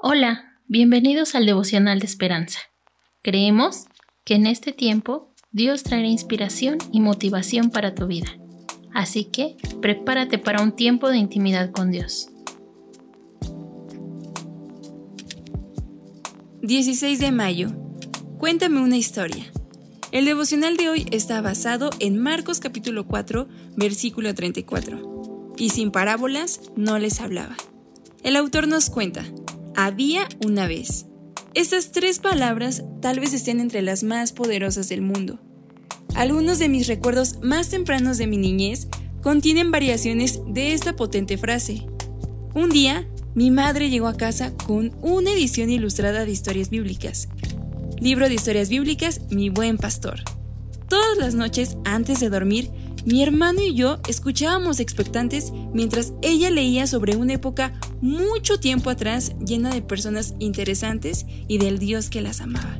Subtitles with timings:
[0.00, 2.60] Hola, bienvenidos al devocional de esperanza.
[3.20, 3.86] Creemos
[4.24, 8.28] que en este tiempo Dios traerá inspiración y motivación para tu vida.
[8.94, 12.28] Así que prepárate para un tiempo de intimidad con Dios.
[16.62, 17.72] 16 de mayo.
[18.38, 19.50] Cuéntame una historia.
[20.12, 25.54] El devocional de hoy está basado en Marcos capítulo 4, versículo 34.
[25.56, 27.56] Y sin parábolas no les hablaba.
[28.22, 29.24] El autor nos cuenta,
[29.78, 31.06] había una vez.
[31.54, 35.38] Estas tres palabras tal vez estén entre las más poderosas del mundo.
[36.16, 38.88] Algunos de mis recuerdos más tempranos de mi niñez
[39.22, 41.86] contienen variaciones de esta potente frase.
[42.56, 47.28] Un día, mi madre llegó a casa con una edición ilustrada de historias bíblicas.
[48.00, 50.24] Libro de historias bíblicas, Mi buen pastor.
[50.88, 52.68] Todas las noches, antes de dormir,
[53.08, 57.72] mi hermano y yo escuchábamos expectantes mientras ella leía sobre una época
[58.02, 62.78] mucho tiempo atrás llena de personas interesantes y del Dios que las amaba.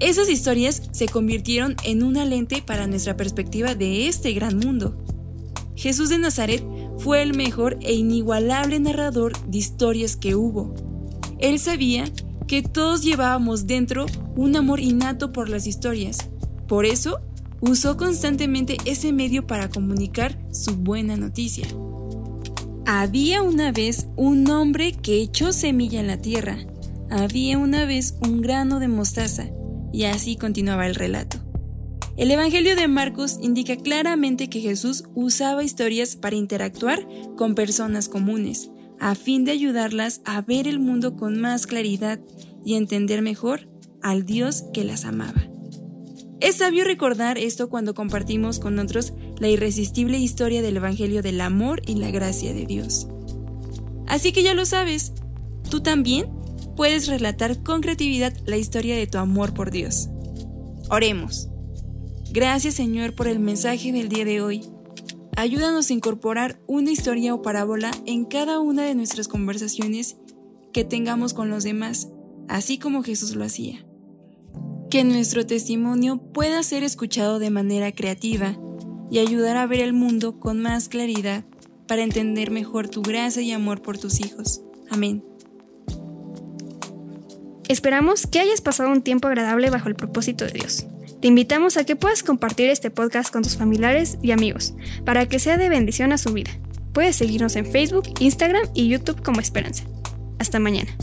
[0.00, 5.02] Esas historias se convirtieron en una lente para nuestra perspectiva de este gran mundo.
[5.76, 6.62] Jesús de Nazaret
[6.98, 10.74] fue el mejor e inigualable narrador de historias que hubo.
[11.38, 12.04] Él sabía
[12.46, 14.04] que todos llevábamos dentro
[14.36, 16.28] un amor innato por las historias.
[16.66, 17.20] Por eso
[17.60, 21.66] usó constantemente ese medio para comunicar su buena noticia.
[22.86, 26.58] Había una vez un hombre que echó semilla en la tierra.
[27.10, 29.50] Había una vez un grano de mostaza.
[29.92, 31.38] Y así continuaba el relato.
[32.16, 38.70] El Evangelio de Marcos indica claramente que Jesús usaba historias para interactuar con personas comunes,
[38.98, 42.18] a fin de ayudarlas a ver el mundo con más claridad
[42.64, 43.68] y entender mejor
[44.02, 45.47] al Dios que las amaba.
[46.40, 51.82] Es sabio recordar esto cuando compartimos con otros la irresistible historia del Evangelio del amor
[51.84, 53.08] y la gracia de Dios.
[54.06, 55.12] Así que ya lo sabes,
[55.68, 56.26] tú también
[56.76, 60.10] puedes relatar con creatividad la historia de tu amor por Dios.
[60.90, 61.48] Oremos.
[62.30, 64.64] Gracias Señor por el mensaje del día de hoy.
[65.36, 70.16] Ayúdanos a incorporar una historia o parábola en cada una de nuestras conversaciones
[70.72, 72.08] que tengamos con los demás,
[72.46, 73.87] así como Jesús lo hacía
[74.90, 78.56] que nuestro testimonio pueda ser escuchado de manera creativa
[79.10, 81.44] y ayudar a ver el mundo con más claridad
[81.86, 84.62] para entender mejor tu gracia y amor por tus hijos.
[84.90, 85.24] Amén.
[87.68, 90.86] Esperamos que hayas pasado un tiempo agradable bajo el propósito de Dios.
[91.20, 94.74] Te invitamos a que puedas compartir este podcast con tus familiares y amigos
[95.04, 96.50] para que sea de bendición a su vida.
[96.92, 99.84] Puedes seguirnos en Facebook, Instagram y YouTube como Esperanza.
[100.38, 100.96] Hasta mañana.